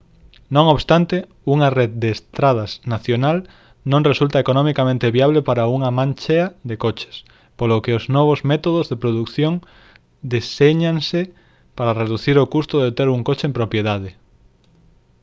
non 0.55 0.65
obstante 0.75 1.15
unha 1.53 1.69
rede 1.77 1.97
de 2.03 2.09
estradas 2.17 2.71
nacional 2.93 3.37
non 3.91 4.07
resulta 4.11 4.37
economicamente 4.43 5.13
viable 5.17 5.39
para 5.49 5.69
unha 5.75 5.89
manchea 5.99 6.45
de 6.69 6.75
coches 6.83 7.15
polo 7.57 7.83
que 7.83 7.95
os 7.99 8.05
novos 8.17 8.39
métodos 8.51 8.85
de 8.91 8.99
produción 9.03 9.53
deséñanse 10.33 11.21
para 11.77 11.97
reducir 12.01 12.35
o 12.39 12.49
custo 12.55 12.75
de 12.83 12.89
ter 12.97 13.07
un 13.15 13.21
coche 13.27 13.45
en 13.47 13.57
propiedade 13.59 14.11